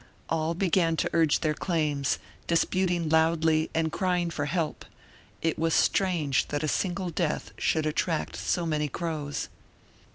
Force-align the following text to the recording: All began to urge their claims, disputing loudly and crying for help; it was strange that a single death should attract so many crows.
All 0.29 0.55
began 0.55 0.97
to 0.97 1.09
urge 1.13 1.41
their 1.41 1.53
claims, 1.53 2.17
disputing 2.47 3.07
loudly 3.07 3.69
and 3.75 3.91
crying 3.91 4.31
for 4.31 4.45
help; 4.47 4.83
it 5.43 5.59
was 5.59 5.75
strange 5.75 6.47
that 6.47 6.63
a 6.63 6.67
single 6.67 7.11
death 7.11 7.51
should 7.59 7.85
attract 7.85 8.35
so 8.35 8.65
many 8.65 8.87
crows. 8.87 9.47